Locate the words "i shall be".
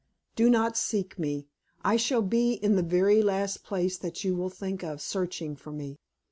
1.85-2.53